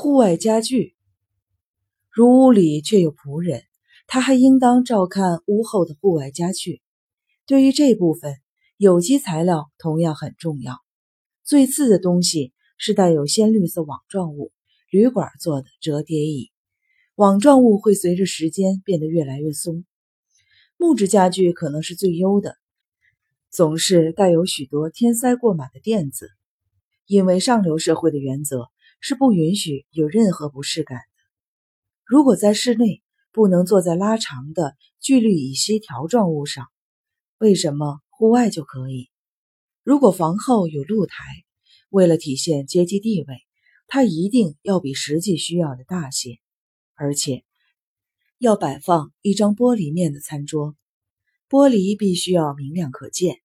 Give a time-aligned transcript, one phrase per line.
[0.00, 0.94] 户外家具，
[2.10, 3.64] 如屋里却有仆人，
[4.06, 6.80] 他还应当照看屋后的户外家具。
[7.44, 8.36] 对于这部分，
[8.78, 10.78] 有机材料同样很重要。
[11.44, 14.52] 最次的东西是带有鲜绿色网状物、
[14.88, 16.50] 铝管做的折叠椅，
[17.14, 19.84] 网状物会随着时间变得越来越松。
[20.78, 22.56] 木质家具可能是最优的，
[23.50, 26.30] 总是带有许多天塞过满的垫子，
[27.04, 28.70] 因为上流社会的原则
[29.00, 31.04] 是不允许有任何不适感的。
[32.04, 36.68] 如果在室内不能坐在拉长的聚氯乙烯条状物上，
[37.38, 39.10] 为什么户外就可以？
[39.82, 41.24] 如果房后有露台，
[41.88, 43.34] 为了体现阶级地位，
[43.86, 46.38] 它一定要比实际需要的大些，
[46.94, 47.44] 而且。
[48.38, 50.74] 要摆放一张玻璃面的餐桌，
[51.46, 53.36] 玻璃必须要明亮可见，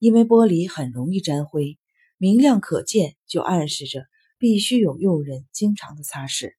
[0.00, 1.78] 因为玻璃很容易沾灰。
[2.18, 4.00] 明亮可见就暗示着
[4.44, 6.52] 必须有佣人经常的擦拭。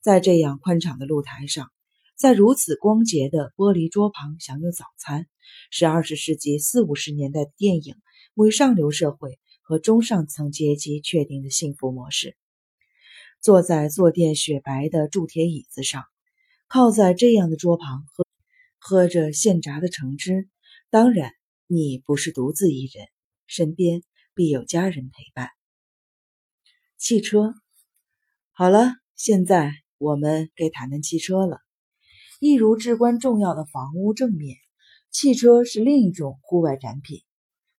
[0.00, 1.72] 在这样宽敞的露台上，
[2.14, 5.26] 在如此光洁的玻璃桌旁享用早餐，
[5.72, 7.96] 是二十世纪四五十年代的电影
[8.34, 12.36] 为上流社会和中上层阶级确定的幸福模式。
[13.40, 16.04] 坐在坐垫雪白的铸铁椅子上。
[16.68, 18.24] 靠在这样的桌旁喝
[18.78, 20.48] 喝着现榨的橙汁，
[20.88, 21.32] 当然
[21.66, 23.08] 你不是独自一人，
[23.48, 24.04] 身边
[24.36, 25.55] 必有家人陪伴。
[26.98, 27.52] 汽车，
[28.52, 31.58] 好了，现在我们该谈谈汽车了。
[32.40, 34.56] 一如至关重要的房屋正面，
[35.10, 37.20] 汽车是另一种户外展品。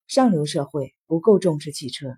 [0.05, 2.17] 上流社会不够重视汽车，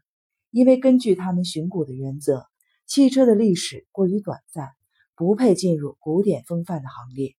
[0.52, 2.46] 因为根据他们寻古的原则，
[2.86, 4.70] 汽车的历史过于短暂。
[5.16, 7.36] 不配进入古典风范的行列。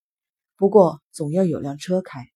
[0.56, 2.26] 不过总要有辆车开，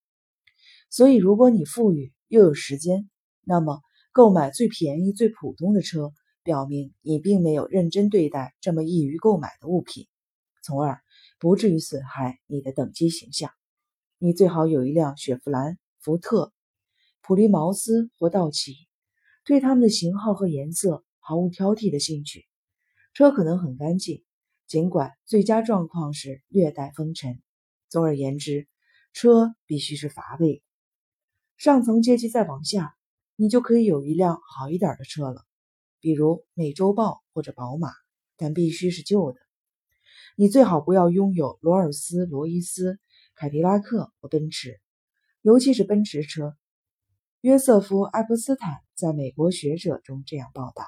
[0.89, 3.11] 所以如果你富裕又有时间，
[3.43, 6.13] 那么购买最便宜、最普通的车，
[6.45, 10.07] 表明你并没有认真对待这么易于购买的物品，
[10.63, 11.01] 从而
[11.39, 13.51] 不至于损害你的等级形象。
[14.19, 16.53] 你最好有一辆雪佛兰、福特、
[17.23, 18.75] 普利茅斯或道奇，
[19.45, 22.47] 对它们的型号和颜色毫无挑剔的兴趣。
[23.15, 24.23] 车可能很干净。
[24.67, 27.41] 尽管最佳状况是略带风尘，
[27.89, 28.67] 总而言之，
[29.13, 30.63] 车必须是乏味。
[31.57, 32.97] 上层阶级再往下，
[33.37, 35.45] 你就可以有一辆好一点的车了，
[36.05, 37.89] 比如美洲豹或者宝马，
[38.37, 39.39] 但必须是旧的。
[40.37, 42.99] 你最好不要拥有罗尔斯罗伊斯、
[43.35, 44.83] 凯迪拉克或奔驰，
[45.41, 46.59] 尤其是奔驰车。
[47.41, 50.85] 约瑟夫·爱泼斯坦在美国学者中这样报道。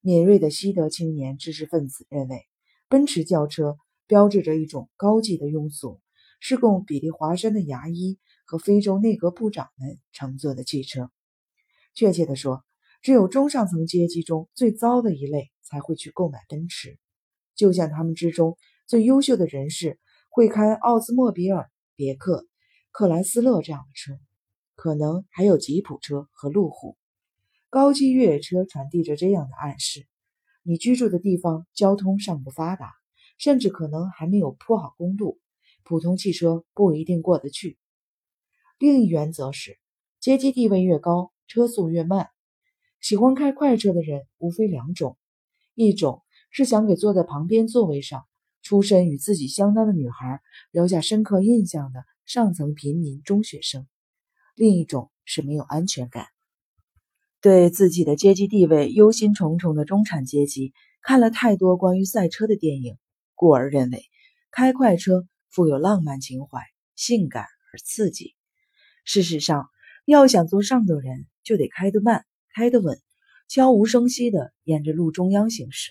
[0.00, 2.46] 敏锐的西德青年知识分子认为。
[2.86, 3.76] 奔驰轿车
[4.06, 6.00] 标志着一种高级的庸俗，
[6.38, 11.10] 是供比利华山的牙医和非洲内阁部长们乘坐的汽车。
[11.94, 12.62] 确切地说，
[13.04, 16.98] 只有中上层阶级中最糟的一类才会去购买奔驰，
[17.54, 18.56] 就像他们之中
[18.86, 20.00] 最优秀的人士
[20.30, 22.46] 会开奥兹莫比尔、别克、
[22.90, 24.18] 克莱斯勒这样的车，
[24.74, 26.96] 可能还有吉普车和路虎。
[27.68, 30.06] 高级越野车传递着这样的暗示。
[30.62, 32.94] 你居住的地方交通尚不发达，
[33.36, 35.38] 甚至可能还没有铺好公路，
[35.82, 37.76] 普通汽车不一定过得去。
[38.78, 39.76] 另一原则是，
[40.20, 42.30] 阶级地位越高，车速越慢。
[43.04, 45.18] 喜欢开快车的人无非两种：
[45.74, 48.24] 一种是想给坐在旁边座位上、
[48.62, 53.82] 出身与自己相当的女孩留下深刻印象的上层平民中学生；
[54.54, 56.28] 另一种是没有安全感。
[57.42, 60.72] 对自己的阶级地位忧心忡忡的中产阶级，
[61.02, 62.96] 看了太多关于赛车的电影，
[63.34, 64.02] 故而认为
[64.50, 66.62] 开快车富有浪漫情怀、
[66.96, 68.34] 性感而刺激。
[69.04, 69.68] 事实上，
[70.06, 73.00] 要想做上等人，就得开得慢、开得稳，
[73.48, 75.90] 悄无声息地沿着路中央行驶。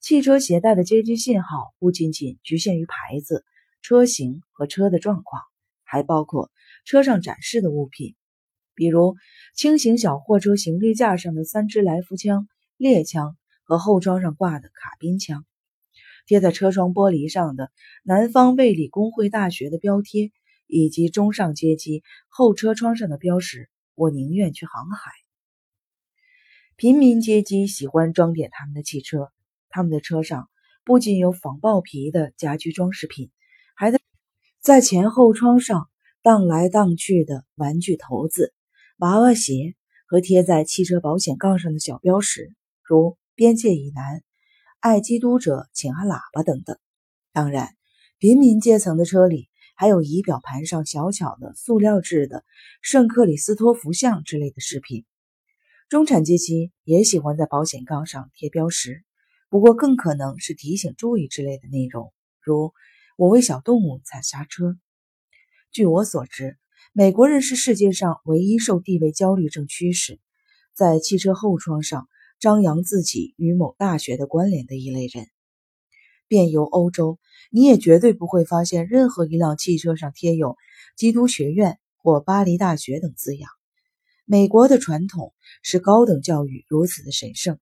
[0.00, 3.44] 汽车携带的阶级信号不仅仅局限于牌子、
[3.82, 5.42] 车型和车的状况，
[5.82, 6.52] 还包括
[6.84, 8.14] 车上展示的物品。
[8.76, 9.16] 比如
[9.56, 12.46] 轻型小货车行李架上的三支来福枪、
[12.76, 15.44] 猎枪和后窗上挂的卡宾枪，
[16.26, 17.72] 贴在车窗玻璃上的
[18.04, 20.30] 南方卫理公会大学的标贴，
[20.68, 25.10] 以及中上阶级后车窗上的标识：“我宁愿去航海。”
[26.80, 29.30] 平民阶级喜欢装点他们的汽车，
[29.68, 30.48] 他们的车上
[30.82, 33.30] 不仅有仿豹皮的家居装饰品，
[33.76, 34.00] 还在
[34.62, 35.90] 在前后窗上
[36.22, 38.54] 荡来荡去的玩具头子。
[38.96, 39.74] 娃娃鞋
[40.06, 42.50] 和贴在汽车保险杠上的小标识，
[42.82, 44.22] 如“边界以南，
[44.78, 46.78] 爱基督者请按喇叭”等等。
[47.34, 47.74] 当然，
[48.16, 52.42] 平民阶层的车里还有仪表盘上小巧的塑料制的
[52.80, 55.04] 圣克里斯托弗像之类的饰品。
[55.90, 59.02] 中产阶级也喜欢在保险杠上贴标识，
[59.48, 62.72] 不过更可能是提醒注意之类的内容，如
[63.18, 64.78] “我为小动物踩刹车”。
[65.72, 66.56] 据我所知，
[66.92, 70.20] 美国人是世界上唯一受地位焦虑症驱使，
[70.76, 72.06] 在汽车后窗上
[72.38, 75.26] 张扬自己与某大学的关联的一类人。
[76.28, 77.18] 遍游欧洲，
[77.50, 80.56] 你也绝对不会发现任何一辆汽车上贴有
[80.94, 83.50] “基督学院”或“巴黎大学”等字样。
[84.32, 87.58] 美国的传统是高等教育如此的神圣，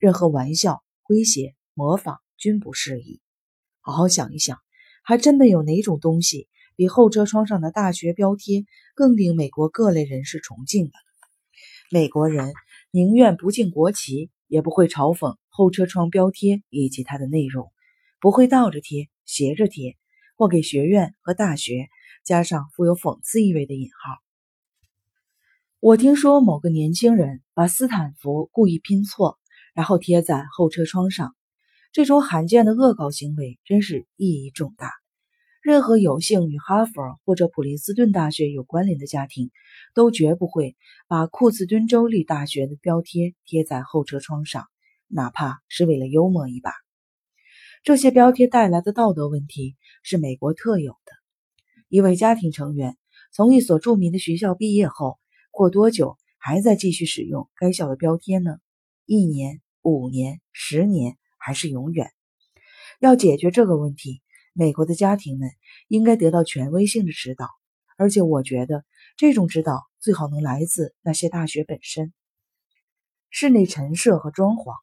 [0.00, 3.20] 任何玩笑、诙谐、模仿均不适宜。
[3.80, 4.58] 好好想一想，
[5.04, 6.48] 还真没有哪种东西。
[6.74, 8.64] 比后车窗上的大学标贴
[8.96, 10.90] 更令美国各类人士崇敬了。
[11.88, 12.52] 美国人
[12.90, 17.70] 宁愿不敬国旗，也不会嘲讽后车窗标贴以及它的内容，
[18.18, 19.96] 不会倒着贴、斜着贴，
[20.36, 21.88] 或给学院和大学
[22.24, 24.27] 加上富有讽刺意味的引号。
[25.80, 29.38] 我听说某个年轻人把斯坦福故意拼错，
[29.74, 31.36] 然后贴在后车窗上，
[31.92, 34.90] 这种罕见的恶搞行为真是意义重大。
[35.62, 39.52] 任何有幸与哈佛或者普林斯顿大学有关联的家庭，
[39.94, 40.76] 都绝不会
[41.06, 44.66] 把库茨敦州立大学的标贴贴在后车窗上，
[45.06, 46.72] 哪怕是为了幽默一把。
[47.84, 51.12] 这些标贴带来的道德问题是美国特有的。
[51.88, 52.96] 一位家庭成员
[53.32, 55.20] 从一所著名的学校毕业后，
[55.58, 58.58] 过多久还在继续使用该校的标贴呢？
[59.06, 62.12] 一年、五年、十年，还是永远？
[63.00, 64.22] 要解决这个问题。
[64.52, 65.50] 美国的家庭们
[65.88, 67.48] 应该得到权威性的指导，
[67.96, 68.84] 而且我觉得
[69.16, 72.12] 这种指导最好能来自那些大学本身。
[73.28, 74.76] 室内陈设和装潢，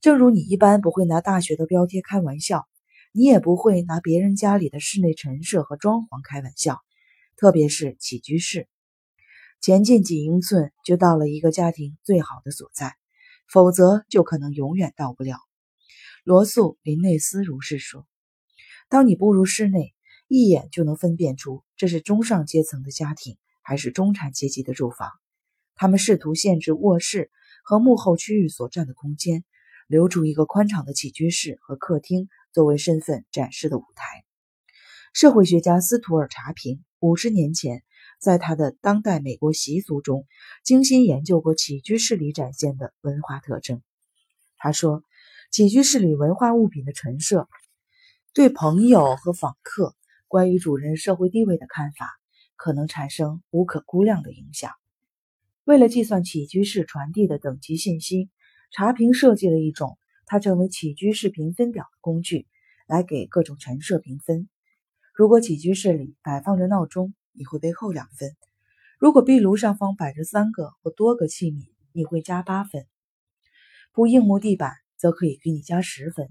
[0.00, 2.66] 正如你一般不会拿大学的标贴开玩笑，
[3.12, 6.80] 你也不会拿别人家里的室内陈设和装潢开玩笑，
[7.36, 8.66] 特别是起居室。
[9.60, 12.94] 前进几英寸就到了一个家庭最好的所在，
[13.48, 15.36] 否则就可能永远到不了。
[16.24, 18.06] 罗素·林内斯如是说。
[18.88, 19.94] 当你步入室内，
[20.28, 25.10] 一眼就能分辨出这是中上阶层的家庭还是中产阶级的住房。
[25.74, 27.30] 他们试图限制卧室
[27.64, 29.44] 和幕后区域所占的空间，
[29.86, 34.24] 留出一个宽敞的起居室和客厅作为身份展示的舞台。
[35.12, 37.82] 社会学家斯图尔查平五十年前
[38.18, 40.26] 在他的《当代美国习俗》中
[40.64, 43.82] 精心研究过起居室里展现的文化特征。
[44.56, 45.02] 他说，
[45.50, 47.48] 起居室里文化物品的陈设。
[48.34, 49.96] 对朋友和访客
[50.28, 52.10] 关于主人社会地位的看法，
[52.56, 54.72] 可能产生无可估量的影响。
[55.64, 58.30] 为了计算起居室传递的等级信息，
[58.70, 62.46] 查评设计了一种他称为起居室评分表的工具，
[62.86, 64.48] 来给各种陈设评分。
[65.14, 68.30] 如果起居室里摆放着闹钟，你会被扣两分；
[68.98, 72.82] 如果壁炉上方摆着三个或多个器皿，你会加八分；
[73.92, 76.30] 铺硬木地板则可以给你加十分。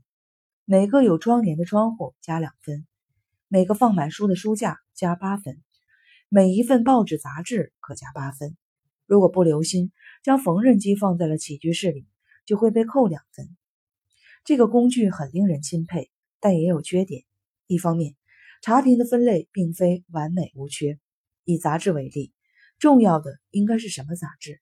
[0.66, 2.86] 每个有窗帘的窗户加两分，
[3.48, 5.64] 每个放满书的书架加八分，
[6.28, 8.58] 每一份报纸杂志可加八分。
[9.06, 12.06] 如果不留心将缝纫机放在了起居室里，
[12.46, 13.56] 就会被扣两分。
[14.44, 16.12] 这个工具很令人钦佩，
[16.42, 17.24] 但也有缺点。
[17.68, 18.16] 一方面，
[18.62, 21.00] 茶评的分类并非完美无缺。
[21.44, 22.34] 以杂志为例，
[22.80, 24.60] 重要的应该是什么杂志？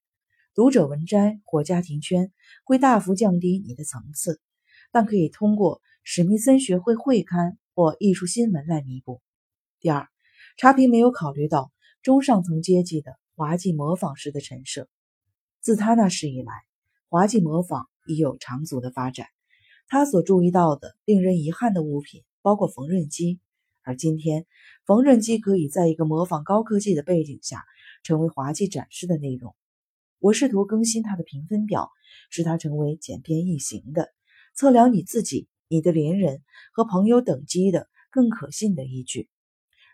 [0.53, 2.31] 读者文摘或家庭圈
[2.63, 4.39] 会大幅降低你的层次，
[4.91, 5.81] 但可以通过。
[6.07, 9.23] 史密森学会会刊或艺术新闻来弥补。
[9.79, 10.07] 第二，
[10.55, 11.71] 茶评没有考虑到
[12.03, 14.87] 中上层阶级的滑稽模仿式的陈设。
[15.61, 16.53] 自他那时以来，
[17.09, 19.25] 滑稽模仿已有长足的发展。
[19.87, 23.39] 他所注意到的令人遗憾的物品包括缝纫机，
[23.85, 24.45] 而今天，
[24.85, 27.63] 缝纫机可以在一个模仿高科技的背景下
[28.03, 29.55] 成为滑稽展示的内容。
[30.19, 31.91] 我试图更新它的评分表，
[32.31, 34.09] 使它成为简便易行的，
[34.55, 35.47] 测量你自己。
[35.67, 39.29] 你的邻人和朋友等级的更可信的依据，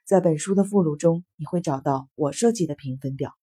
[0.05, 3.33] 在本书的附录中，你会找到我设计的评分表。